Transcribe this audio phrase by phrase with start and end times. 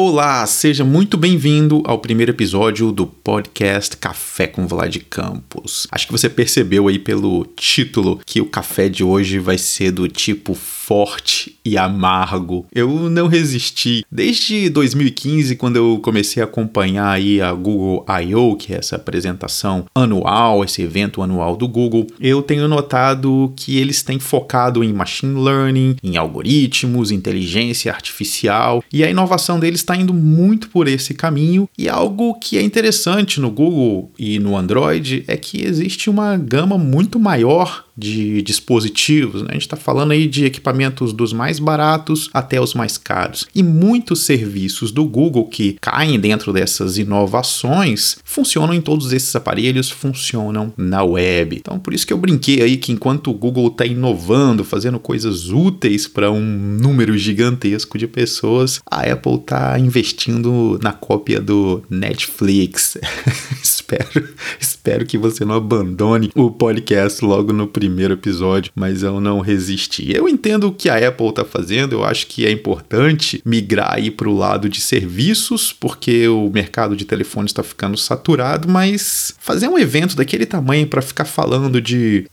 [0.00, 5.88] Olá, seja muito bem-vindo ao primeiro episódio do podcast Café com Vlad Campos.
[5.90, 10.06] Acho que você percebeu aí pelo título que o café de hoje vai ser do
[10.06, 12.64] tipo forte e amargo.
[12.72, 14.02] Eu não resisti.
[14.10, 19.84] Desde 2015, quando eu comecei a acompanhar aí a Google I.O., que é essa apresentação
[19.94, 25.38] anual, esse evento anual do Google, eu tenho notado que eles têm focado em machine
[25.38, 31.68] learning, em algoritmos, inteligência artificial, e a inovação deles está indo muito por esse caminho.
[31.76, 36.76] E algo que é interessante no Google e no Android é que existe uma gama
[36.76, 39.42] muito maior de dispositivos.
[39.42, 39.48] Né?
[39.50, 43.46] A gente está falando aí de equipamentos dos mais baratos até os mais caros.
[43.54, 49.90] E muitos serviços do Google que caem dentro dessas inovações funcionam em todos esses aparelhos,
[49.90, 51.56] funcionam na web.
[51.56, 55.48] Então, por isso que eu brinquei aí que enquanto o Google está inovando, fazendo coisas
[55.48, 62.96] úteis para um número gigantesco de pessoas, a Apple está investindo na cópia do Netflix.
[63.88, 64.28] espero,
[64.60, 70.14] espero que você não abandone o podcast logo no primeiro episódio, mas eu não resisti.
[70.14, 74.10] Eu entendo o que a Apple está fazendo, eu acho que é importante migrar aí
[74.10, 79.68] para o lado de serviços, porque o mercado de telefones está ficando saturado, mas fazer
[79.68, 82.26] um evento daquele tamanho para ficar falando de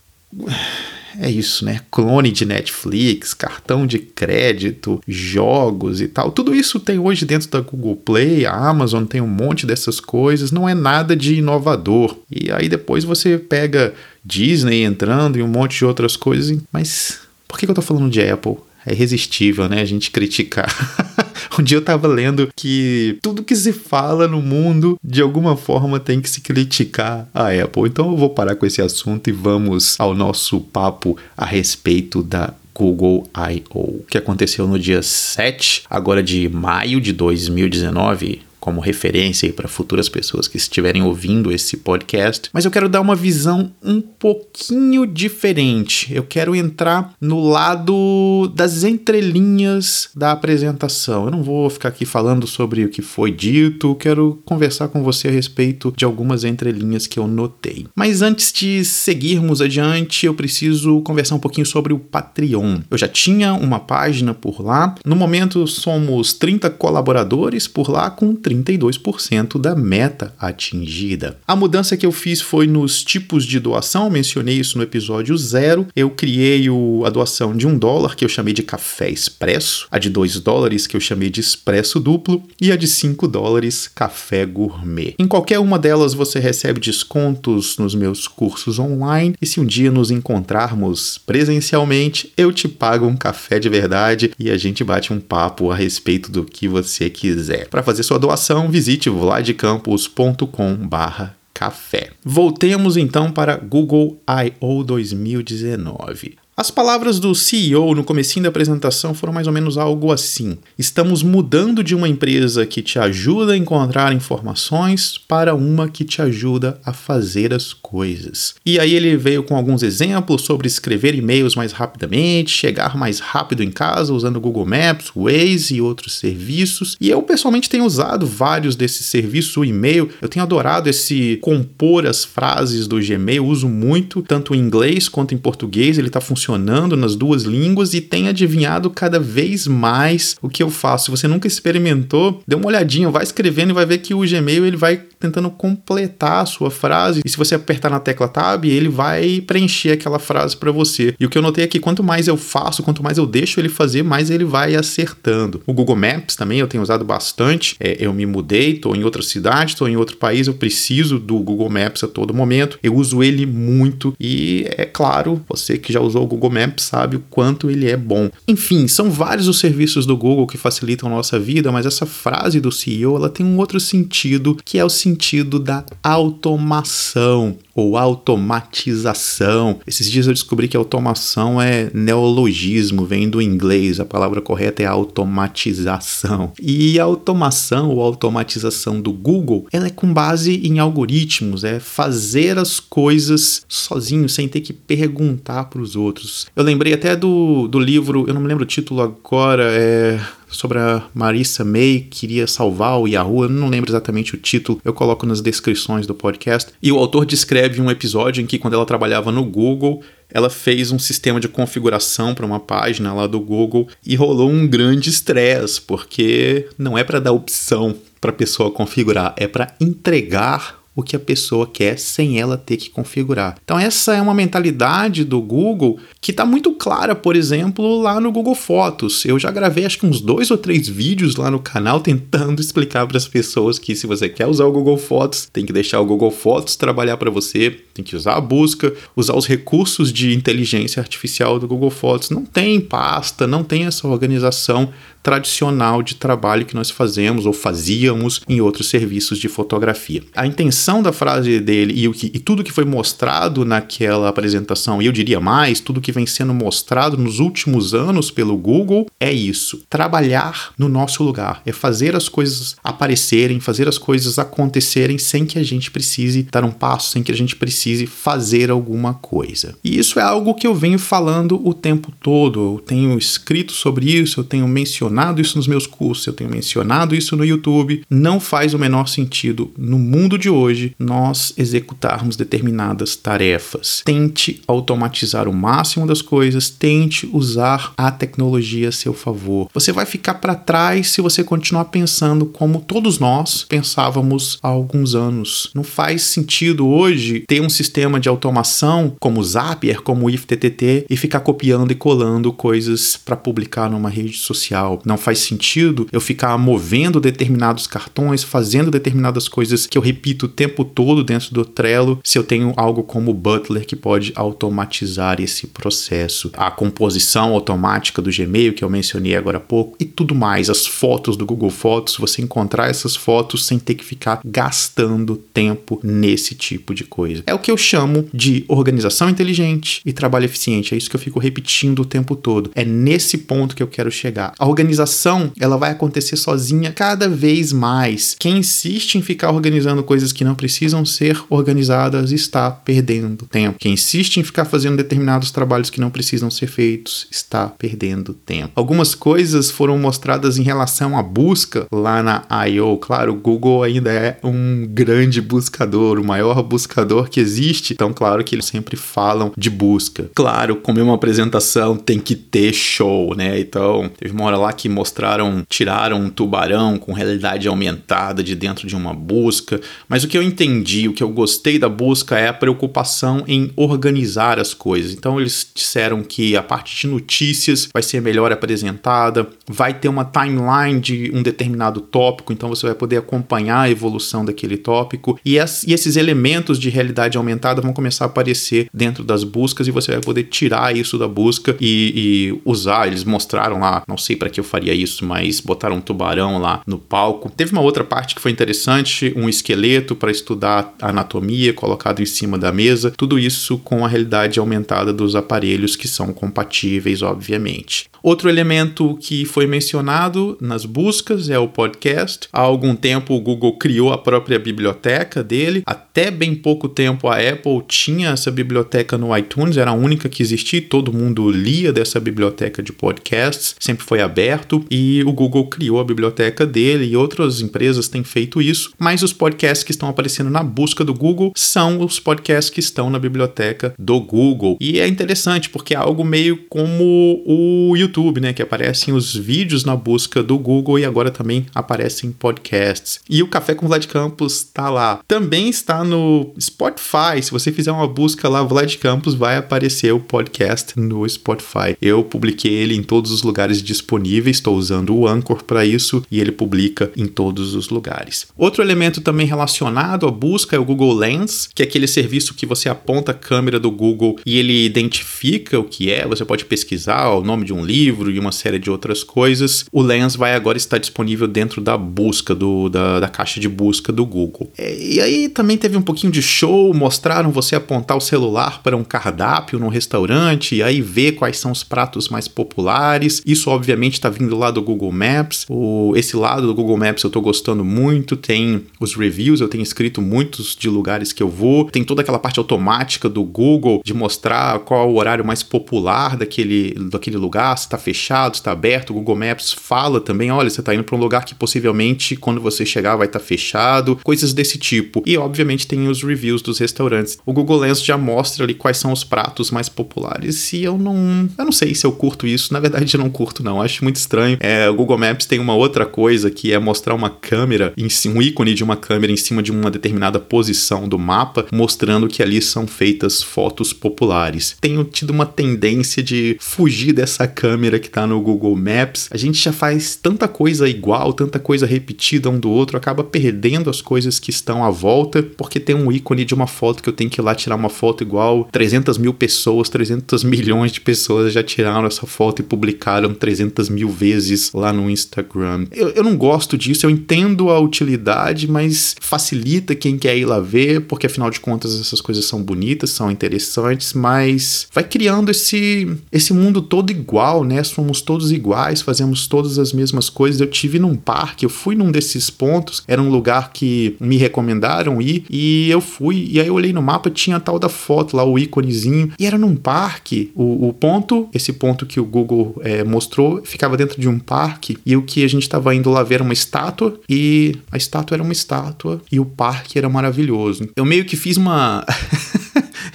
[1.20, 1.80] é isso, né?
[1.90, 6.30] Clone de Netflix, cartão de crédito, jogos e tal.
[6.30, 10.50] Tudo isso tem hoje dentro da Google Play, a Amazon tem um monte dessas coisas,
[10.50, 12.16] não é nada de inovador.
[12.30, 16.58] E aí depois você pega Disney entrando e um monte de outras coisas.
[16.72, 18.56] Mas por que eu tô falando de Apple?
[18.86, 19.80] É irresistível, né?
[19.80, 20.72] A gente criticar.
[21.58, 25.98] um dia eu tava lendo que tudo que se fala no mundo, de alguma forma,
[25.98, 27.82] tem que se criticar a Apple.
[27.86, 32.54] Então eu vou parar com esse assunto e vamos ao nosso papo a respeito da
[32.72, 39.68] Google I.O., que aconteceu no dia 7, agora de maio de 2019 como referência para
[39.68, 45.06] futuras pessoas que estiverem ouvindo esse podcast, mas eu quero dar uma visão um pouquinho
[45.06, 46.12] diferente.
[46.12, 51.26] Eu quero entrar no lado das entrelinhas da apresentação.
[51.26, 55.28] Eu não vou ficar aqui falando sobre o que foi dito, quero conversar com você
[55.28, 57.86] a respeito de algumas entrelinhas que eu notei.
[57.94, 62.80] Mas antes de seguirmos adiante, eu preciso conversar um pouquinho sobre o Patreon.
[62.90, 64.92] Eu já tinha uma página por lá.
[65.04, 71.38] No momento somos 30 colaboradores por lá com 30 32% da meta atingida.
[71.46, 75.86] A mudança que eu fiz foi nos tipos de doação, mencionei isso no episódio zero.
[75.94, 79.98] Eu criei o, a doação de um dólar, que eu chamei de café expresso, a
[79.98, 84.44] de dois dólares, que eu chamei de expresso duplo, e a de cinco dólares, café
[84.44, 85.14] gourmet.
[85.18, 89.90] Em qualquer uma delas você recebe descontos nos meus cursos online, e se um dia
[89.90, 95.20] nos encontrarmos presencialmente, eu te pago um café de verdade e a gente bate um
[95.20, 97.68] papo a respeito do que você quiser.
[97.68, 102.10] Para fazer sua doação, informação, visite vladcampus.com/café.
[102.24, 104.84] Voltemos então para Google I.O.
[104.84, 106.45] 2019.
[106.58, 111.22] As palavras do CEO no comecinho da apresentação foram mais ou menos algo assim: estamos
[111.22, 116.80] mudando de uma empresa que te ajuda a encontrar informações para uma que te ajuda
[116.82, 118.54] a fazer as coisas.
[118.64, 123.62] E aí ele veio com alguns exemplos sobre escrever e-mails mais rapidamente, chegar mais rápido
[123.62, 126.96] em casa usando Google Maps, Waze e outros serviços.
[126.98, 130.08] E eu pessoalmente tenho usado vários desses serviços, o e-mail.
[130.22, 135.34] Eu tenho adorado esse compor as frases do Gmail, uso muito, tanto em inglês quanto
[135.34, 140.36] em português, ele está funcionando funcionando nas duas línguas e tem adivinhado cada vez mais
[140.40, 141.06] o que eu faço.
[141.06, 144.64] Se você nunca experimentou, dê uma olhadinha, vai escrevendo e vai ver que o Gmail
[144.64, 147.22] ele vai tentando completar a sua frase.
[147.24, 151.14] E se você apertar na tecla Tab, ele vai preencher aquela frase para você.
[151.18, 153.60] E o que eu notei é que quanto mais eu faço, quanto mais eu deixo
[153.60, 155.62] ele fazer, mais ele vai acertando.
[155.66, 157.76] O Google Maps também eu tenho usado bastante.
[157.80, 161.38] É, eu me mudei, estou em outra cidade, estou em outro país, eu preciso do
[161.38, 162.78] Google Maps a todo momento.
[162.82, 167.16] Eu uso ele muito e é claro, você que já usou o Google Maps sabe
[167.16, 168.30] o quanto ele é bom.
[168.46, 172.60] Enfim, são vários os serviços do Google que facilitam a nossa vida, mas essa frase
[172.60, 179.78] do CEO ela tem um outro sentido, que é o sentido da automação ou automatização.
[179.86, 184.86] Esses dias eu descobri que automação é neologismo, vem do inglês, a palavra correta é
[184.86, 186.52] automatização.
[186.60, 192.58] E a automação ou automatização do Google, ela é com base em algoritmos, é fazer
[192.58, 196.46] as coisas sozinho, sem ter que perguntar para os outros.
[196.56, 200.78] Eu lembrei até do, do livro, eu não me lembro o título agora, é sobre
[200.78, 203.44] a Marissa May, que queria salvar o Yahoo.
[203.44, 206.72] Eu não lembro exatamente o título, eu coloco nas descrições do podcast.
[206.82, 210.90] E o autor descreve um episódio em que, quando ela trabalhava no Google, ela fez
[210.90, 215.80] um sistema de configuração para uma página lá do Google e rolou um grande estresse,
[215.80, 221.14] porque não é para dar opção para a pessoa configurar, é para entregar o que
[221.14, 223.58] a pessoa quer sem ela ter que configurar.
[223.62, 228.32] Então, essa é uma mentalidade do Google que está muito clara, por exemplo, lá no
[228.32, 229.22] Google Fotos.
[229.26, 233.06] Eu já gravei acho que uns dois ou três vídeos lá no canal tentando explicar
[233.06, 236.06] para as pessoas que se você quer usar o Google Fotos, tem que deixar o
[236.06, 241.00] Google Fotos trabalhar para você, tem que usar a busca, usar os recursos de inteligência
[241.00, 242.30] artificial do Google Fotos.
[242.30, 244.88] Não tem pasta, não tem essa organização
[245.26, 250.22] tradicional de trabalho que nós fazemos ou fazíamos em outros serviços de fotografia.
[250.32, 255.00] A intenção da frase dele e, o que, e tudo que foi mostrado naquela apresentação,
[255.00, 259.32] e eu diria mais, tudo que vem sendo mostrado nos últimos anos pelo Google é
[259.32, 265.44] isso: trabalhar no nosso lugar, é fazer as coisas aparecerem, fazer as coisas acontecerem sem
[265.44, 269.74] que a gente precise dar um passo, sem que a gente precise fazer alguma coisa.
[269.82, 272.74] E isso é algo que eu venho falando o tempo todo.
[272.74, 276.50] Eu tenho escrito sobre isso, eu tenho mencionado mencionado isso nos meus cursos, eu tenho
[276.50, 278.02] mencionado isso no YouTube.
[278.10, 284.02] Não faz o menor sentido no mundo de hoje nós executarmos determinadas tarefas.
[284.04, 289.68] Tente automatizar o máximo das coisas, tente usar a tecnologia a seu favor.
[289.72, 295.14] Você vai ficar para trás se você continuar pensando como todos nós pensávamos há alguns
[295.14, 295.70] anos.
[295.74, 301.06] Não faz sentido hoje ter um sistema de automação como o Zapier, como o IFTTT
[301.08, 305.00] e ficar copiando e colando coisas para publicar numa rede social.
[305.04, 310.48] Não faz sentido eu ficar movendo determinados cartões, fazendo determinadas coisas que eu repito o
[310.48, 315.66] tempo todo dentro do Trello, se eu tenho algo como Butler que pode automatizar esse
[315.66, 316.50] processo.
[316.54, 320.86] A composição automática do Gmail que eu mencionei agora há pouco e tudo mais, as
[320.86, 326.54] fotos do Google Fotos, você encontrar essas fotos sem ter que ficar gastando tempo nesse
[326.54, 327.42] tipo de coisa.
[327.46, 330.94] É o que eu chamo de organização inteligente e trabalho eficiente.
[330.94, 332.70] É isso que eu fico repetindo o tempo todo.
[332.74, 334.52] É nesse ponto que eu quero chegar.
[334.58, 338.34] A organização ela vai acontecer sozinha cada vez mais.
[338.38, 343.78] Quem insiste em ficar organizando coisas que não precisam ser organizadas está perdendo tempo.
[343.78, 348.72] Quem insiste em ficar fazendo determinados trabalhos que não precisam ser feitos está perdendo tempo.
[348.74, 352.96] Algumas coisas foram mostradas em relação à busca lá na I.O.
[352.96, 357.92] Claro, o Google ainda é um grande buscador, o maior buscador que existe.
[357.92, 360.30] Então, claro que eles sempre falam de busca.
[360.34, 363.58] Claro, como é uma apresentação, tem que ter show, né?
[363.58, 368.86] Então, teve uma hora lá que mostraram, tiraram um tubarão com realidade aumentada de dentro
[368.86, 372.48] de uma busca, mas o que eu entendi, o que eu gostei da busca é
[372.48, 375.12] a preocupação em organizar as coisas.
[375.12, 380.24] Então eles disseram que a parte de notícias vai ser melhor apresentada, vai ter uma
[380.24, 385.58] timeline de um determinado tópico, então você vai poder acompanhar a evolução daquele tópico e,
[385.58, 389.90] as, e esses elementos de realidade aumentada vão começar a aparecer dentro das buscas e
[389.90, 393.06] você vai poder tirar isso da busca e, e usar.
[393.06, 396.82] Eles mostraram lá, não sei para que eu faria isso, mas botaram um tubarão lá
[396.86, 397.50] no palco.
[397.50, 402.58] Teve uma outra parte que foi interessante, um esqueleto para estudar anatomia colocado em cima
[402.58, 408.10] da mesa, tudo isso com a realidade aumentada dos aparelhos que são compatíveis, obviamente.
[408.26, 412.48] Outro elemento que foi mencionado nas buscas é o podcast.
[412.52, 415.84] Há algum tempo o Google criou a própria biblioteca dele.
[415.86, 420.42] Até bem pouco tempo a Apple tinha essa biblioteca no iTunes, era a única que
[420.42, 426.00] existia, todo mundo lia dessa biblioteca de podcasts, sempre foi aberto e o Google criou
[426.00, 430.50] a biblioteca dele e outras empresas têm feito isso, mas os podcasts que estão aparecendo
[430.50, 434.76] na busca do Google são os podcasts que estão na biblioteca do Google.
[434.80, 439.34] E é interessante porque é algo meio como o YouTube YouTube, né, que aparecem os
[439.36, 443.20] vídeos na busca do Google e agora também aparecem podcasts.
[443.28, 445.20] E o Café com Vlad Campos está lá.
[445.28, 447.42] Também está no Spotify.
[447.42, 451.96] Se você fizer uma busca lá, Vlad Campos, vai aparecer o podcast no Spotify.
[452.00, 456.40] Eu publiquei ele em todos os lugares disponíveis, estou usando o Anchor para isso e
[456.40, 458.46] ele publica em todos os lugares.
[458.56, 462.64] Outro elemento também relacionado à busca é o Google Lens, que é aquele serviço que
[462.64, 466.26] você aponta a câmera do Google e ele identifica o que é.
[466.26, 469.86] Você pode pesquisar o nome de um livro livro e uma série de outras coisas,
[469.90, 474.12] o Lens vai agora estar disponível dentro da busca, do, da, da caixa de busca
[474.12, 474.70] do Google.
[474.78, 478.96] E, e aí também teve um pouquinho de show, mostraram você apontar o celular para
[478.96, 483.42] um cardápio num restaurante e aí ver quais são os pratos mais populares.
[483.46, 485.64] Isso, obviamente, está vindo lá do Google Maps.
[485.68, 488.36] O, esse lado do Google Maps eu estou gostando muito.
[488.36, 491.90] Tem os reviews, eu tenho escrito muitos de lugares que eu vou.
[491.90, 496.36] Tem toda aquela parte automática do Google de mostrar qual é o horário mais popular
[496.36, 499.10] daquele, daquele lugar está fechado, está aberto.
[499.10, 502.60] O Google Maps fala também, olha, você está indo para um lugar que possivelmente quando
[502.60, 505.22] você chegar vai estar tá fechado, coisas desse tipo.
[505.24, 507.38] E obviamente tem os reviews dos restaurantes.
[507.46, 510.72] O Google Lens já mostra ali quais são os pratos mais populares.
[510.72, 512.72] E eu não, eu não sei se eu curto isso.
[512.72, 513.80] Na verdade, eu não curto não.
[513.80, 514.56] Acho muito estranho.
[514.60, 518.42] É, o Google Maps tem uma outra coisa que é mostrar uma câmera em um
[518.42, 522.60] ícone de uma câmera em cima de uma determinada posição do mapa, mostrando que ali
[522.60, 524.76] são feitas fotos populares.
[524.80, 529.28] Tenho tido uma tendência de fugir dessa câmera que está no Google Maps.
[529.30, 533.90] A gente já faz tanta coisa igual, tanta coisa repetida um do outro, acaba perdendo
[533.90, 537.12] as coisas que estão à volta, porque tem um ícone de uma foto que eu
[537.12, 541.52] tenho que ir lá tirar uma foto igual 300 mil pessoas, 300 milhões de pessoas
[541.52, 545.86] já tiraram essa foto e publicaram 300 mil vezes lá no Instagram.
[545.92, 550.60] Eu, eu não gosto disso, eu entendo a utilidade, mas facilita quem quer ir lá
[550.60, 556.08] ver, porque afinal de contas essas coisas são bonitas, são interessantes, mas vai criando esse,
[556.30, 557.82] esse mundo todo igual, né?
[557.82, 560.60] Somos todos iguais, fazemos todas as mesmas coisas.
[560.60, 565.20] Eu tive num parque, eu fui num desses pontos, era um lugar que me recomendaram
[565.20, 568.36] ir e eu fui, e aí eu olhei no mapa, tinha a tal da foto
[568.36, 570.50] lá, o íconezinho, e era num parque.
[570.54, 574.98] O, o ponto, esse ponto que o Google é, mostrou, ficava dentro de um parque,
[575.04, 578.36] e o que a gente estava indo lá ver era uma estátua, e a estátua
[578.36, 580.88] era uma estátua, e o parque era maravilhoso.
[580.94, 582.04] Eu meio que fiz uma.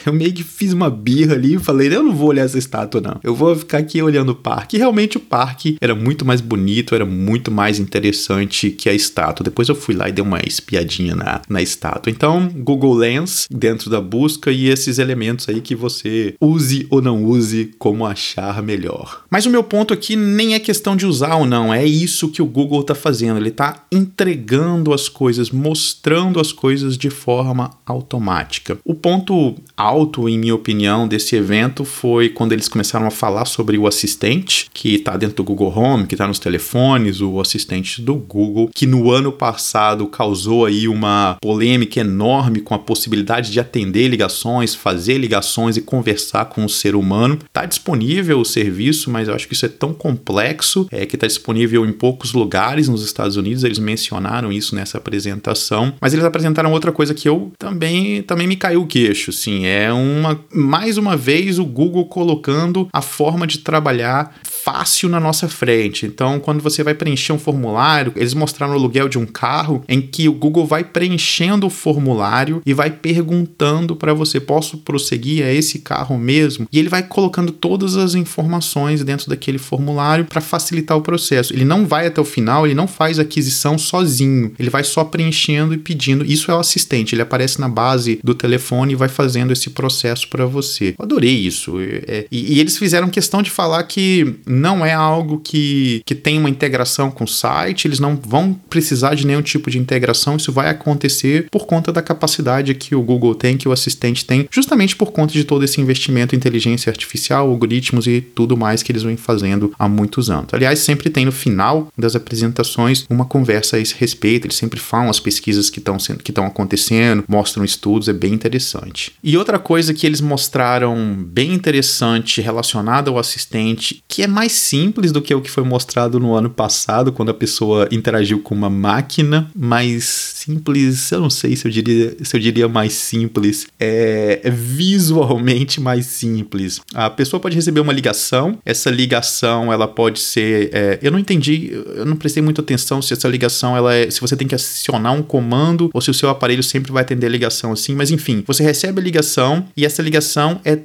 [0.06, 3.02] eu meio que fiz uma birra ali e falei, eu não vou olhar essa estátua,
[3.02, 3.20] não.
[3.24, 4.76] Eu vou ficar aqui olhando o parque.
[4.76, 9.44] E realmente o parque era muito mais bonito, era muito mais interessante que a estátua.
[9.44, 12.12] Depois eu fui lá e dei uma espiadinha na, na estátua.
[12.12, 17.24] Então, Google Lens dentro da busca e esses elementos aí que você use ou não
[17.24, 19.24] use como achar melhor.
[19.30, 22.42] Mas o meu ponto aqui nem é questão de usar ou não, é isso que
[22.42, 23.38] o Google está fazendo.
[23.38, 28.78] Ele está entregando as coisas, mostrando as coisas de forma automática.
[28.84, 29.91] O ponto alto,
[30.28, 34.96] em minha opinião, desse evento foi quando eles começaram a falar sobre o assistente, que
[34.96, 39.12] está dentro do Google Home, que está nos telefones, o assistente do Google, que no
[39.12, 45.76] ano passado causou aí uma polêmica enorme com a possibilidade de atender ligações, fazer ligações
[45.76, 47.38] e conversar com o ser humano.
[47.46, 51.28] Está disponível o serviço, mas eu acho que isso é tão complexo é que está
[51.28, 53.64] disponível em poucos lugares nos Estados Unidos.
[53.64, 58.56] Eles mencionaram isso nessa apresentação, mas eles apresentaram outra coisa que eu também também me
[58.56, 59.66] caiu o queixo, sim.
[59.82, 65.50] É uma mais uma vez o Google colocando a forma de trabalhar fácil na nossa
[65.50, 66.06] frente.
[66.06, 70.00] Então, quando você vai preencher um formulário, eles mostraram o aluguel de um carro em
[70.00, 75.44] que o Google vai preenchendo o formulário e vai perguntando para você: posso prosseguir?
[75.44, 76.68] É esse carro mesmo?
[76.72, 81.54] E ele vai colocando todas as informações dentro daquele formulário para facilitar o processo.
[81.54, 85.74] Ele não vai até o final, ele não faz aquisição sozinho, ele vai só preenchendo
[85.74, 86.24] e pedindo.
[86.24, 90.28] Isso é o assistente, ele aparece na base do telefone e vai fazendo esse processo
[90.28, 90.96] para você.
[90.98, 91.80] Eu adorei isso.
[91.80, 96.38] É, e, e eles fizeram questão de falar que não é algo que, que tem
[96.38, 100.52] uma integração com o site, eles não vão precisar de nenhum tipo de integração, isso
[100.52, 104.96] vai acontecer por conta da capacidade que o Google tem, que o assistente tem, justamente
[104.96, 109.04] por conta de todo esse investimento em inteligência artificial, algoritmos e tudo mais que eles
[109.04, 110.54] vêm fazendo há muitos anos.
[110.54, 115.10] Aliás, sempre tem no final das apresentações uma conversa a esse respeito, eles sempre falam
[115.10, 119.14] as pesquisas que estão que estão acontecendo, mostram estudos, é bem interessante.
[119.24, 125.12] E outra coisa que eles mostraram bem interessante relacionada ao assistente, que é mais simples
[125.12, 128.70] do que o que foi mostrado no ano passado, quando a pessoa interagiu com uma
[128.70, 134.42] máquina, mais simples, eu não sei se eu diria, se eu diria mais simples, é,
[134.44, 136.82] é visualmente mais simples.
[136.94, 141.72] A pessoa pode receber uma ligação, essa ligação ela pode ser, é, eu não entendi,
[141.72, 145.14] eu não prestei muita atenção se essa ligação ela é, se você tem que acionar
[145.14, 148.44] um comando ou se o seu aparelho sempre vai atender a ligação assim, mas enfim,
[148.46, 150.78] você recebe a ligação e essa ligação é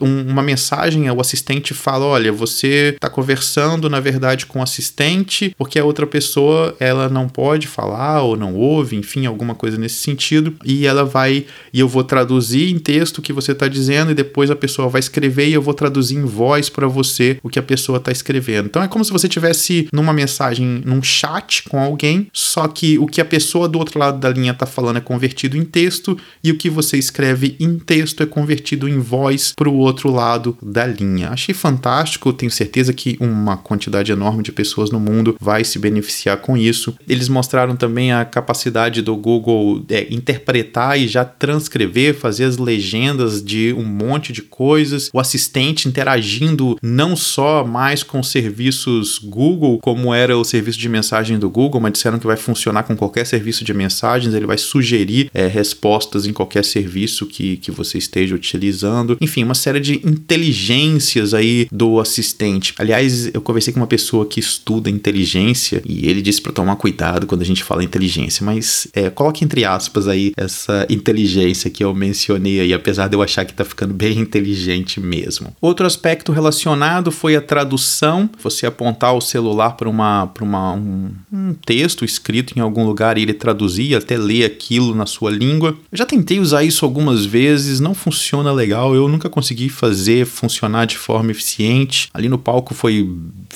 [0.00, 5.78] uma mensagem, o assistente fala, olha, você está conversando, na verdade, com o assistente, porque
[5.78, 10.54] a outra pessoa ela não pode falar ou não ouve, enfim, alguma coisa nesse sentido,
[10.64, 14.14] e ela vai e eu vou traduzir em texto o que você está dizendo e
[14.14, 17.58] depois a pessoa vai escrever e eu vou traduzir em voz para você o que
[17.58, 18.66] a pessoa está escrevendo.
[18.66, 23.06] Então é como se você tivesse numa mensagem, num chat com alguém, só que o
[23.06, 26.50] que a pessoa do outro lado da linha está falando é convertido em texto e
[26.50, 30.86] o que você escreve em texto é convertido em voz para o outro lado da
[30.86, 31.30] linha.
[31.30, 36.38] Achei fantástico, tenho certeza que uma quantidade enorme de pessoas no mundo vai se beneficiar
[36.38, 36.94] com isso.
[37.08, 43.42] Eles mostraram também a capacidade do Google é, interpretar e já transcrever, fazer as legendas
[43.42, 45.10] de um monte de coisas.
[45.12, 51.38] O assistente interagindo não só mais com serviços Google, como era o serviço de mensagem
[51.38, 54.34] do Google, mas disseram que vai funcionar com qualquer serviço de mensagens.
[54.34, 59.16] Ele vai sugerir é, respostas em qualquer serviço que, que você esteja utilizando.
[59.20, 62.74] Enfim, uma série de inteligências aí do assistente.
[62.78, 67.26] Aliás, eu conversei com uma pessoa que estuda inteligência e ele disse para tomar cuidado
[67.26, 71.94] quando a gente fala inteligência, mas é, coloque entre aspas aí essa inteligência que eu
[71.94, 75.54] mencionei aí, apesar de eu achar que tá ficando bem inteligente mesmo.
[75.60, 78.28] Outro aspecto relacionado foi a tradução.
[78.42, 83.18] Você apontar o celular para uma, pra uma um, um texto escrito em algum lugar
[83.18, 85.76] e ele traduzir, até ler aquilo na sua língua.
[85.90, 88.94] Eu já tentei usar isso algumas vezes, não funciona legal.
[88.94, 92.08] Eu nunca consegui fazer funcionar de forma eficiente.
[92.12, 93.08] Ali no palco foi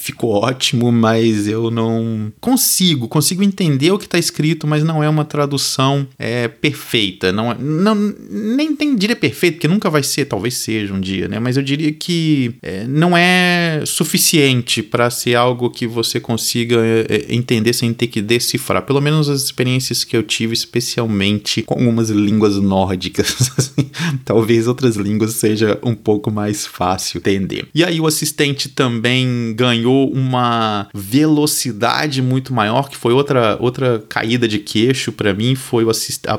[0.08, 5.08] ficou ótimo, mas eu não consigo, consigo entender o que está escrito, mas não é
[5.08, 7.30] uma tradução é, perfeita.
[7.30, 7.94] Não, não
[8.30, 11.38] nem, diria perfeita, porque nunca vai ser, talvez seja um dia, né?
[11.38, 17.06] Mas eu diria que é, não é suficiente para ser algo que você consiga é,
[17.08, 18.82] é, entender sem ter que decifrar.
[18.82, 23.50] Pelo menos as experiências que eu tive, especialmente com algumas línguas nórdicas.
[23.58, 23.90] Assim,
[24.24, 27.68] talvez outras línguas seja um pouco mais fácil entender.
[27.74, 34.46] E aí o assistente também ganhou uma velocidade muito maior, que foi outra, outra caída
[34.46, 35.54] de queixo para mim.
[35.54, 35.84] Foi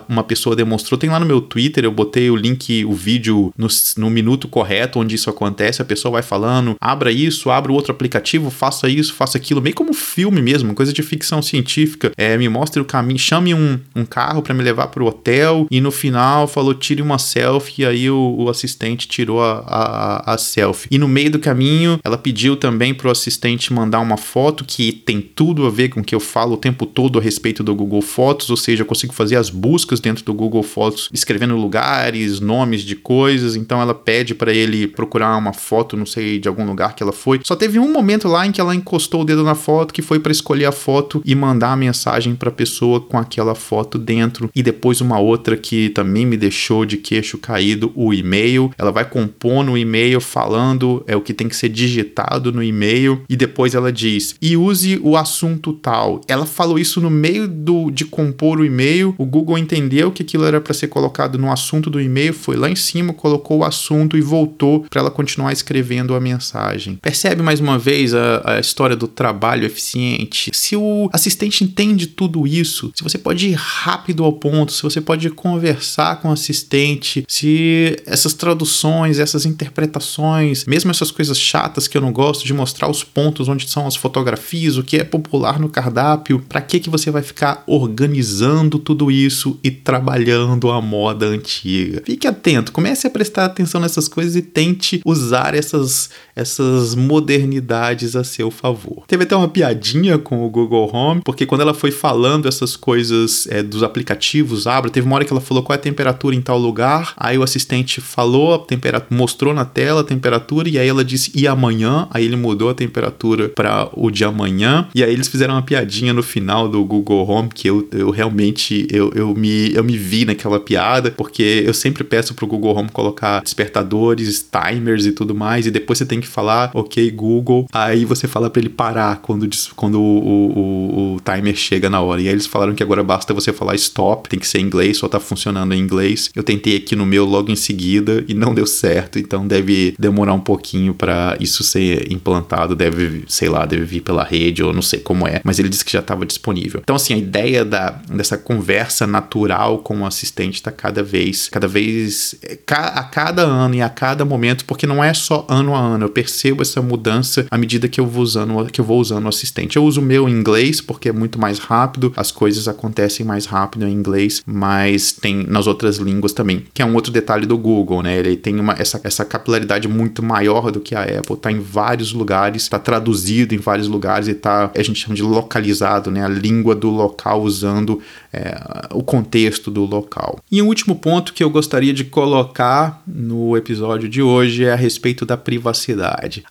[0.08, 3.68] uma pessoa demonstrou, tem lá no meu Twitter, eu botei o link, o vídeo no,
[3.98, 5.82] no minuto correto onde isso acontece.
[5.82, 9.94] A pessoa vai falando, abra isso, abra outro aplicativo, faça isso, faça aquilo, meio como
[9.94, 12.12] filme mesmo, coisa de ficção científica.
[12.18, 15.82] É, me mostre o caminho, chame um, um carro para me levar pro hotel e
[15.82, 20.38] no final falou tire uma selfie e aí o, o assistente tirou a, a, a,
[20.38, 20.88] selfie.
[20.92, 25.22] E no meio do caminho ela pediu também pro assistente mandar uma foto que tem
[25.22, 28.02] tudo a ver com o que eu falo o tempo todo a respeito do Google
[28.02, 32.82] Fotos, ou seja, eu consigo fazer as buscas dentro do Google Fotos escrevendo lugares, nomes
[32.82, 36.96] de coisas, então ela pede para ele procurar uma foto, não sei, de algum lugar
[36.96, 37.42] que ela foi.
[37.44, 40.20] Só teve um momento lá em que ela encostou o dedo na foto que foi
[40.20, 44.50] para escolher a foto e mandar a mensagem para a pessoa com aquela foto dentro
[44.56, 48.72] e depois uma outra que também me deixou de queixo caído, o e-mail.
[48.78, 53.22] Ela vai compor no e-mail falando é o que tem que ser digitado no e-mail
[53.30, 56.22] e depois ela diz: "E use o assunto tal".
[56.28, 59.14] Ela falou isso no meio do de compor o e-mail.
[59.18, 62.70] O Google entendeu que aquilo era para ser colocado no assunto do e-mail, foi lá
[62.70, 66.98] em cima, colocou o assunto e voltou para ela continuar escrevendo a mensagem.
[67.02, 70.50] Percebe mais uma vez a, a história do trabalho eficiente?
[70.54, 75.00] Se o assistente entende tudo isso, se você pode ir rápido ao ponto, se você
[75.00, 81.98] pode conversar com o assistente, se essas traduções, essas interpretações, mesmo essas coisas chatas que
[81.98, 85.60] eu não gosto de mostrar os pontos onde são as fotografias, o que é popular
[85.60, 91.26] no cardápio, para que que você vai ficar organizando tudo isso e trabalhando a moda
[91.26, 92.02] antiga?
[92.06, 98.24] Fique atento, comece a prestar atenção nessas coisas e tente usar essas essas modernidades a
[98.24, 99.04] seu favor.
[99.08, 103.48] Teve até uma piadinha com o Google Home, porque quando ela foi falando essas coisas
[103.50, 106.42] é, dos aplicativos, abra, teve uma hora que ela falou qual é a temperatura em
[106.42, 110.88] tal lugar, aí o assistente falou a temperatura, mostrou na tela a temperatura, e aí
[110.88, 115.12] ela disse e amanhã, aí ele mudou a temperatura para o de amanhã, e aí
[115.12, 119.36] eles fizeram uma piadinha no final do Google Home, que eu, eu realmente, eu, eu,
[119.36, 124.48] me, eu me vi naquela piada, porque eu sempre peço pro Google Home colocar despertadores,
[124.50, 128.50] timers e tudo mais, e depois você tem que falar, ok, Google, aí você fala
[128.50, 132.22] para ele parar quando, quando o, o, o, timer chega na hora.
[132.22, 134.98] E aí eles falaram que agora basta você falar stop, tem que ser em inglês,
[134.98, 136.30] só tá funcionando em inglês.
[136.36, 140.34] Eu tentei aqui no meu logo em seguida e não deu certo, então deve demorar
[140.34, 144.82] um pouquinho para isso ser implantado, deve, sei lá, deve vir pela rede ou não
[144.82, 146.80] sei como é, mas ele disse que já estava disponível.
[146.84, 151.68] Então assim, a ideia da, dessa conversa natural com o assistente está cada vez, cada
[151.68, 152.36] vez
[152.68, 156.06] a cada ano e a cada momento, porque não é só ano a ano.
[156.06, 159.30] Eu percebo essa mudança à medida que eu vou usando, que eu vou usando o
[159.30, 159.78] assistente.
[159.78, 163.46] Eu uso o meu em inglês porque é muito mais rápido, as coisas acontecem mais
[163.46, 167.58] rápido em inglês, mas tem nas outras línguas também, que é um outro detalhe do
[167.58, 168.18] Google, né?
[168.18, 172.12] Ele tem uma, essa, essa capilaridade muito maior do que a Apple, tá em vários
[172.12, 176.26] lugares, tá traduzido em vários lugares e tá, a gente chama de localizado, né?
[176.26, 178.02] A língua do local usando
[178.34, 178.60] é,
[178.92, 180.40] o contexto do local.
[180.52, 184.76] E um último ponto que eu gostaria de colocar no episódio de hoje é a
[184.76, 185.99] respeito da privacidade.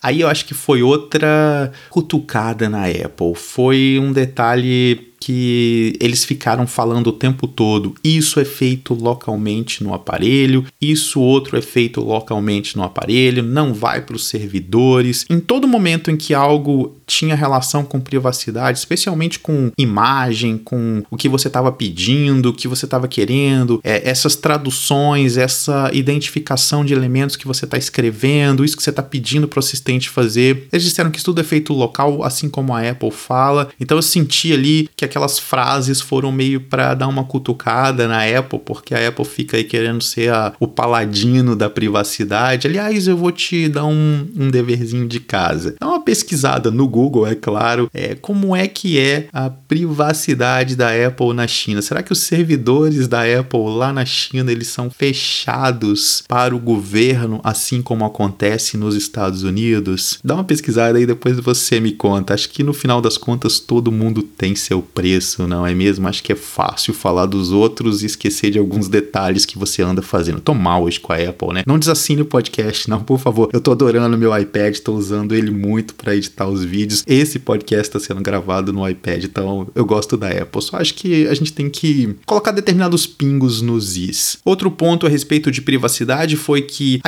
[0.03, 3.35] Aí eu acho que foi outra cutucada na Apple.
[3.35, 9.95] Foi um detalhe que eles ficaram falando o tempo todo: isso é feito localmente no
[9.95, 15.25] aparelho, isso outro é feito localmente no aparelho, não vai para os servidores.
[15.29, 21.16] Em todo momento em que algo tinha relação com privacidade, especialmente com imagem, com o
[21.16, 26.92] que você estava pedindo, o que você estava querendo, é, essas traduções, essa identificação de
[26.92, 30.68] elementos que você está escrevendo, isso que você está pedindo para o assistente fazer.
[30.71, 33.68] Eles disseram que isso tudo é feito local, assim como a Apple fala.
[33.81, 38.61] Então eu senti ali que aquelas frases foram meio para dar uma cutucada na Apple,
[38.64, 42.66] porque a Apple fica aí querendo ser a, o paladino da privacidade.
[42.66, 45.75] Aliás, eu vou te dar um, um deverzinho de casa.
[45.81, 50.89] Dá uma pesquisada no Google, é claro, é, como é que é a privacidade da
[51.07, 51.83] Apple na China.
[51.83, 57.41] Será que os servidores da Apple lá na China eles são fechados para o governo,
[57.45, 60.19] assim como acontece nos Estados Unidos?
[60.25, 62.35] Dá uma pesquisada aí, depois você me conta.
[62.35, 66.09] Acho que no final das contas todo mundo tem seu preço, não é mesmo?
[66.09, 70.03] Acho que é fácil falar dos outros e esquecer de alguns detalhes que você anda
[70.03, 70.41] fazendo.
[70.41, 71.63] Tô mal hoje com a Apple, né?
[71.67, 73.51] Não desassine o podcast, não, por favor.
[73.53, 76.88] Eu tô adorando meu iPad, tô usando ele muito para editar os vídeos.
[77.07, 80.62] Esse podcast tá sendo gravado no iPad, então eu gosto da Apple.
[80.62, 84.38] Só acho que a gente tem que colocar determinados pingos nos is.
[84.44, 87.01] Outro ponto a respeito de privacidade foi que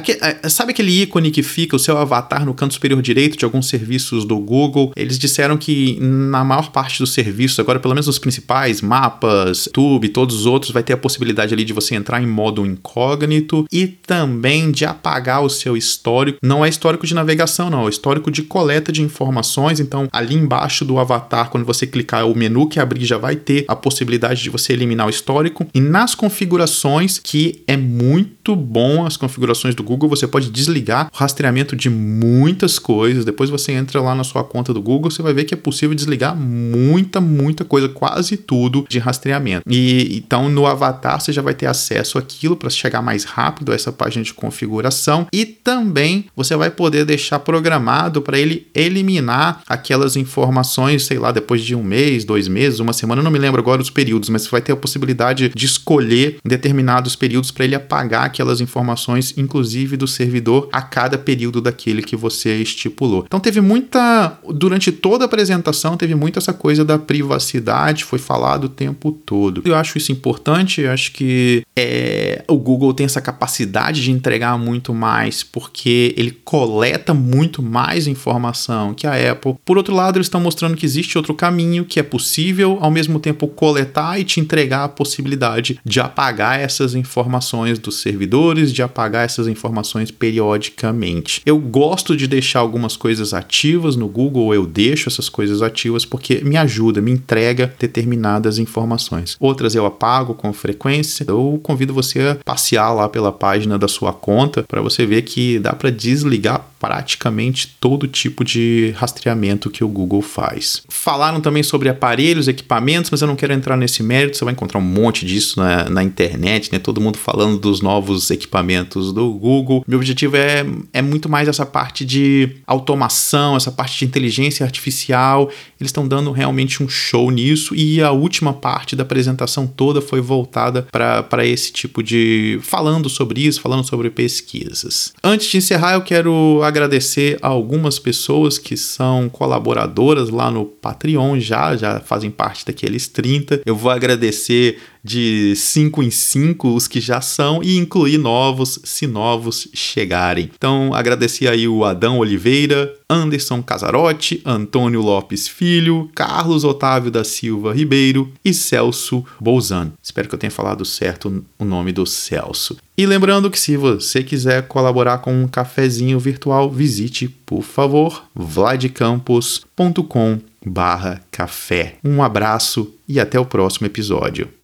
[0.48, 4.24] sabe aquele ícone que fica o seu avatar no canto superior direito de alguns serviços
[4.24, 4.92] do Google?
[4.96, 10.08] Eles disseram que na maior parte dos serviços, agora pelo menos os principais, mapas, Tube,
[10.08, 13.86] todos os outros, vai ter a possibilidade ali de você entrar em modo incógnito e
[13.86, 16.38] também de apagar o seu histórico.
[16.42, 19.69] Não é histórico de navegação, não, é histórico de coleta de informações.
[19.78, 23.64] Então, ali embaixo do avatar, quando você clicar, o menu que abrir já vai ter
[23.68, 25.66] a possibilidade de você eliminar o histórico.
[25.74, 31.16] E nas configurações, que é muito bom, as configurações do Google, você pode desligar o
[31.16, 33.24] rastreamento de muitas coisas.
[33.24, 35.94] Depois você entra lá na sua conta do Google, você vai ver que é possível
[35.94, 39.62] desligar muita, muita coisa, quase tudo de rastreamento.
[39.68, 43.74] E então no avatar você já vai ter acesso àquilo para chegar mais rápido a
[43.74, 50.16] essa página de configuração e também você vai poder deixar programado para ele eliminar aquelas
[50.16, 53.82] informações, sei lá, depois de um mês, dois meses, uma semana, não me lembro agora
[53.82, 58.24] os períodos, mas você vai ter a possibilidade de escolher determinados períodos para ele apagar
[58.24, 63.24] aquelas informações, inclusive do servidor, a cada período daquele que você estipulou.
[63.26, 68.64] Então teve muita, durante toda a apresentação, teve muito essa coisa da privacidade, foi falado
[68.64, 69.62] o tempo todo.
[69.64, 74.58] Eu acho isso importante, eu acho que é, o Google tem essa capacidade de entregar
[74.58, 79.49] muito mais, porque ele coleta muito mais informação que a Apple.
[79.64, 83.18] Por outro lado, eles estão mostrando que existe outro caminho, que é possível ao mesmo
[83.18, 89.24] tempo coletar e te entregar a possibilidade de apagar essas informações dos servidores, de apagar
[89.24, 91.42] essas informações periodicamente.
[91.44, 96.40] Eu gosto de deixar algumas coisas ativas no Google, eu deixo essas coisas ativas porque
[96.42, 99.36] me ajuda, me entrega determinadas informações.
[99.38, 101.24] Outras eu apago com frequência.
[101.26, 105.58] Eu convido você a passear lá pela página da sua conta para você ver que
[105.58, 109.29] dá para desligar praticamente todo tipo de rastreamento
[109.70, 110.82] que o Google faz.
[110.88, 114.78] Falaram também sobre aparelhos, equipamentos, mas eu não quero entrar nesse mérito, você vai encontrar
[114.78, 116.78] um monte disso na, na internet, né?
[116.78, 119.84] Todo mundo falando dos novos equipamentos do Google.
[119.86, 125.50] Meu objetivo é, é muito mais essa parte de automação, essa parte de inteligência artificial.
[125.80, 130.20] Eles estão dando realmente um show nisso e a última parte da apresentação toda foi
[130.20, 132.58] voltada para esse tipo de.
[132.62, 135.12] falando sobre isso, falando sobre pesquisas.
[135.22, 141.38] Antes de encerrar, eu quero agradecer a algumas pessoas que são colaboradoras lá no Patreon
[141.38, 143.62] já, já fazem parte daqueles 30.
[143.66, 149.06] Eu vou agradecer de 5 em 5 os que já são e incluir novos se
[149.06, 150.50] novos chegarem.
[150.56, 157.74] Então, agradecer aí o Adão Oliveira, Anderson Casarotti, Antônio Lopes Filho, Carlos Otávio da Silva
[157.74, 159.92] Ribeiro e Celso Bolzano.
[160.02, 162.76] Espero que eu tenha falado certo o nome do Celso.
[162.96, 170.40] E lembrando que se você quiser colaborar com um cafezinho virtual, visite, por favor, vladcampos.com
[170.64, 171.96] barra café.
[172.04, 174.50] Um abraço e até o próximo episódio.